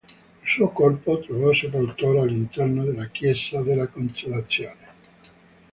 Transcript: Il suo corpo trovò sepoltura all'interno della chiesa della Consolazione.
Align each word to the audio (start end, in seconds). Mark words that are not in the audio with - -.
Il 0.41 0.49
suo 0.49 0.69
corpo 0.69 1.19
trovò 1.19 1.53
sepoltura 1.53 2.23
all'interno 2.23 2.83
della 2.85 3.05
chiesa 3.09 3.61
della 3.61 3.85
Consolazione. 3.87 4.87